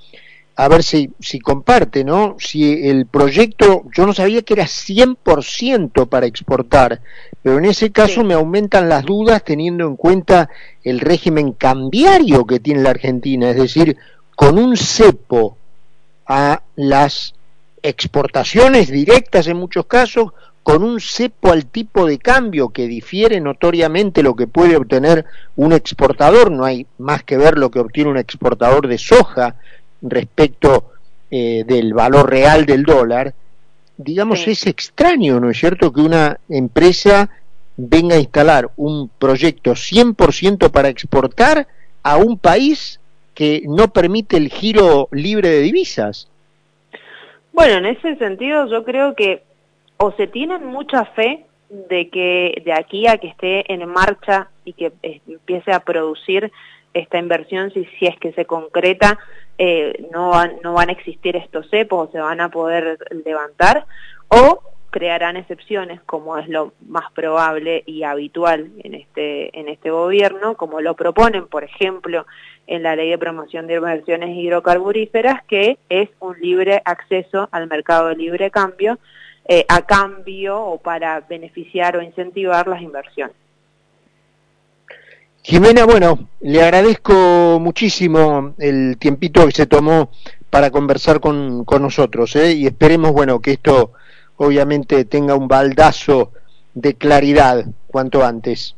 a 0.56 0.68
ver 0.70 0.84
si, 0.84 1.10
si 1.20 1.42
comparte, 1.42 2.06
¿no? 2.06 2.38
Si 2.40 2.88
el 2.88 3.08
proyecto, 3.08 3.84
yo 3.94 4.06
no 4.06 4.14
sabía 4.14 4.42
que 4.44 4.54
era 4.54 4.64
100% 4.64 6.08
para 6.08 6.28
exportar, 6.28 7.02
pero 7.44 7.58
en 7.58 7.66
ese 7.66 7.92
caso 7.92 8.24
me 8.24 8.36
aumentan 8.36 8.88
las 8.88 9.04
dudas 9.04 9.44
teniendo 9.44 9.86
en 9.88 9.98
cuenta 9.98 10.50
el 10.82 11.02
régimen 11.02 11.52
cambiario 11.52 12.46
que 12.46 12.62
tiene 12.62 12.84
la 12.84 12.92
Argentina, 12.92 13.50
es 13.50 13.58
decir, 13.58 13.98
con 14.38 14.58
un 14.58 14.78
cepo 14.78 15.58
a 16.26 16.62
las 16.78 17.34
exportaciones 17.84 18.90
directas 18.90 19.48
en 19.48 19.58
muchos 19.58 19.86
casos, 19.88 20.32
con 20.64 20.84
un 20.84 21.00
cepo 21.00 21.52
al 21.52 21.66
tipo 21.66 22.06
de 22.06 22.20
cambio 22.20 22.70
que 22.70 22.88
difiere 22.88 23.40
notoriamente 23.42 24.22
lo 24.22 24.36
que 24.36 24.48
puede 24.48 24.76
obtener 24.76 25.26
un 25.56 25.74
exportador, 25.74 26.52
no 26.52 26.66
hay 26.66 26.86
más 27.00 27.24
que 27.24 27.38
ver 27.38 27.58
lo 27.58 27.72
que 27.72 27.80
obtiene 27.80 28.12
un 28.12 28.18
exportador 28.18 28.88
de 28.88 28.98
soja 28.98 29.56
respecto 30.02 30.92
eh, 31.32 31.64
del 31.66 31.94
valor 31.94 32.30
real 32.30 32.66
del 32.66 32.84
dólar, 32.84 33.34
digamos, 33.98 34.48
es 34.48 34.68
extraño, 34.68 35.40
¿no 35.40 35.50
es 35.50 35.58
cierto?, 35.58 35.92
que 35.92 36.02
una 36.02 36.40
empresa 36.50 37.30
venga 37.78 38.16
a 38.16 38.20
instalar 38.20 38.70
un 38.76 39.10
proyecto 39.10 39.72
100% 39.72 40.70
para 40.72 40.90
exportar 40.90 41.68
a 42.04 42.18
un 42.18 42.38
país 42.38 43.00
que 43.34 43.64
no 43.66 43.88
permite 43.88 44.38
el 44.38 44.50
giro 44.50 45.08
libre 45.12 45.50
de 45.50 45.62
divisas. 45.62 46.28
Bueno, 47.54 47.78
en 47.78 47.86
ese 47.86 48.16
sentido 48.18 48.68
yo 48.70 48.84
creo 48.84 49.16
que 49.16 49.44
o 50.02 50.12
se 50.14 50.28
tienen 50.28 50.66
mucha 50.66 51.06
fe 51.06 51.46
de 51.70 52.10
que 52.10 52.62
de 52.66 52.74
aquí 52.74 53.08
a 53.08 53.18
que 53.18 53.28
esté 53.28 53.72
en 53.72 53.88
marcha 53.88 54.50
y 54.66 54.74
que 54.74 54.92
eh, 55.04 55.22
empiece 55.28 55.72
a 55.72 55.80
producir 55.80 56.52
esta 56.94 57.20
inversión, 57.20 57.72
si, 57.72 57.88
es 58.02 58.18
que 58.18 58.34
se 58.34 58.46
concreta, 58.46 59.18
eh, 59.58 60.08
no, 60.12 60.30
van, 60.30 60.56
no 60.64 60.74
van 60.74 60.90
a 60.90 60.92
existir 60.92 61.36
estos 61.36 61.70
cepos 61.70 62.10
o 62.10 62.12
se 62.12 62.20
van 62.20 62.42
a 62.42 62.50
poder 62.50 62.98
levantar, 63.24 63.86
o 64.28 64.62
crearán 64.90 65.38
excepciones, 65.38 66.02
como 66.02 66.38
es 66.38 66.50
lo 66.50 66.74
más 66.88 67.10
probable 67.14 67.84
y 67.86 68.04
habitual 68.04 68.72
en 68.84 68.96
este, 68.96 69.58
en 69.58 69.70
este 69.70 69.92
gobierno, 69.92 70.56
como 70.56 70.82
lo 70.82 70.96
proponen, 70.96 71.48
por 71.48 71.64
ejemplo, 71.64 72.26
en 72.68 72.84
la 72.84 72.96
Ley 72.96 73.10
de 73.10 73.18
Promoción 73.18 73.68
de 73.68 73.76
Inversiones 73.76 74.36
Hidrocarburíferas, 74.36 75.44
que 75.46 75.78
es 75.88 76.10
un 76.20 76.38
libre 76.42 76.82
acceso 76.84 77.48
al 77.52 77.68
mercado 77.68 78.10
de 78.10 78.16
libre 78.16 78.52
cambio, 78.52 79.00
eh, 79.46 79.66
a 79.68 79.82
cambio 79.82 80.60
o 80.60 80.78
para 80.78 81.20
beneficiar 81.22 81.98
o 81.98 82.02
incentivar 82.02 82.68
las 82.68 82.82
inversiones. 82.82 83.36
Jimena, 85.44 85.86
bueno, 85.86 86.28
le 86.42 86.62
agradezco 86.62 87.60
muchísimo 87.60 88.54
el 88.60 88.98
tiempito 89.00 89.46
que 89.46 89.52
se 89.52 89.66
tomó 89.66 90.12
para 90.52 90.70
conversar 90.70 91.20
con, 91.20 91.66
con 91.66 91.82
nosotros 91.82 92.36
¿eh? 92.36 92.54
y 92.54 92.68
esperemos, 92.68 93.12
bueno, 93.12 93.40
que 93.40 93.52
esto 93.52 93.94
obviamente 94.38 95.06
tenga 95.06 95.34
un 95.36 95.48
baldazo 95.48 96.32
de 96.74 96.94
claridad 96.94 97.66
cuanto 97.88 98.24
antes. 98.24 98.76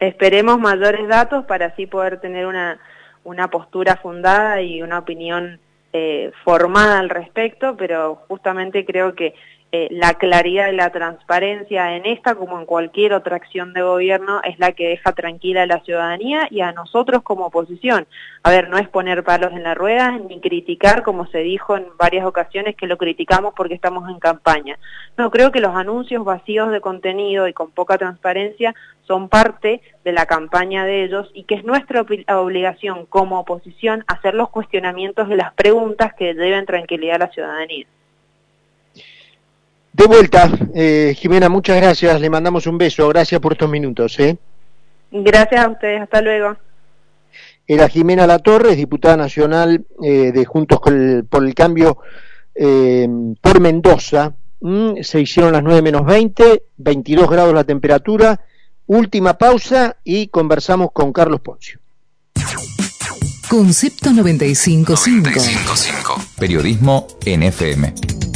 Esperemos 0.00 0.58
mayores 0.58 1.08
datos 1.08 1.44
para 1.46 1.66
así 1.66 1.86
poder 1.86 2.20
tener 2.20 2.46
una, 2.46 2.78
una 3.24 3.48
postura 3.48 3.96
fundada 3.96 4.62
y 4.62 4.82
una 4.82 4.98
opinión 4.98 5.58
eh, 5.92 6.32
formada 6.44 6.98
al 6.98 7.08
respecto, 7.08 7.76
pero 7.76 8.22
justamente 8.28 8.84
creo 8.84 9.14
que 9.14 9.34
eh, 9.70 9.88
la 9.90 10.14
claridad 10.14 10.72
y 10.72 10.76
la 10.76 10.88
transparencia 10.90 11.94
en 11.94 12.06
esta, 12.06 12.34
como 12.34 12.58
en 12.58 12.64
cualquier 12.64 13.12
otra 13.12 13.36
acción 13.36 13.74
de 13.74 13.82
gobierno, 13.82 14.40
es 14.42 14.58
la 14.58 14.72
que 14.72 14.88
deja 14.88 15.12
tranquila 15.12 15.62
a 15.62 15.66
la 15.66 15.80
ciudadanía 15.80 16.48
y 16.50 16.62
a 16.62 16.72
nosotros 16.72 17.22
como 17.22 17.46
oposición. 17.46 18.06
A 18.42 18.50
ver, 18.50 18.70
no 18.70 18.78
es 18.78 18.88
poner 18.88 19.24
palos 19.24 19.52
en 19.52 19.62
la 19.62 19.74
rueda 19.74 20.12
ni 20.12 20.40
criticar, 20.40 21.02
como 21.02 21.26
se 21.26 21.40
dijo 21.40 21.76
en 21.76 21.86
varias 21.98 22.24
ocasiones, 22.24 22.76
que 22.76 22.86
lo 22.86 22.96
criticamos 22.96 23.52
porque 23.54 23.74
estamos 23.74 24.08
en 24.08 24.18
campaña. 24.18 24.78
No, 25.18 25.30
creo 25.30 25.52
que 25.52 25.60
los 25.60 25.76
anuncios 25.76 26.24
vacíos 26.24 26.70
de 26.70 26.80
contenido 26.80 27.46
y 27.46 27.52
con 27.52 27.70
poca 27.70 27.98
transparencia 27.98 28.74
son 29.02 29.28
parte 29.28 29.82
de 30.02 30.12
la 30.12 30.24
campaña 30.24 30.86
de 30.86 31.04
ellos 31.04 31.30
y 31.34 31.44
que 31.44 31.56
es 31.56 31.64
nuestra 31.64 32.00
obligación 32.00 33.04
como 33.04 33.40
oposición 33.40 34.02
hacer 34.06 34.34
los 34.34 34.48
cuestionamientos 34.48 35.28
de 35.28 35.36
las 35.36 35.52
preguntas 35.52 36.14
que 36.14 36.32
deben 36.32 36.64
tranquilidad 36.64 37.16
a 37.16 37.26
la 37.26 37.32
ciudadanía. 37.32 37.86
De 39.98 40.06
vuelta, 40.06 40.48
eh, 40.76 41.12
Jimena, 41.18 41.48
muchas 41.48 41.76
gracias. 41.76 42.20
Le 42.20 42.30
mandamos 42.30 42.68
un 42.68 42.78
beso. 42.78 43.08
Gracias 43.08 43.40
por 43.40 43.54
estos 43.54 43.68
minutos. 43.68 44.18
¿eh? 44.20 44.38
Gracias 45.10 45.66
a 45.66 45.68
ustedes. 45.68 46.02
Hasta 46.02 46.22
luego. 46.22 46.56
Era 47.66 47.88
Jimena 47.88 48.24
Latorre, 48.24 48.76
diputada 48.76 49.16
nacional 49.16 49.84
eh, 50.00 50.30
de 50.32 50.44
Juntos 50.44 50.78
por 51.28 51.44
el 51.44 51.54
Cambio 51.54 51.98
por 53.40 53.60
Mendoza. 53.60 54.34
Mm, 54.60 55.02
se 55.02 55.20
hicieron 55.20 55.52
las 55.52 55.62
9 55.64 55.82
menos 55.82 56.06
20, 56.06 56.62
22 56.76 57.28
grados 57.28 57.52
la 57.52 57.64
temperatura. 57.64 58.40
Última 58.86 59.36
pausa 59.36 59.96
y 60.04 60.28
conversamos 60.28 60.92
con 60.92 61.12
Carlos 61.12 61.40
Poncio. 61.40 61.80
Concepto 63.48 64.12
955. 64.12 64.92
955. 64.92 66.22
Periodismo 66.38 67.06
NFM. 67.26 68.27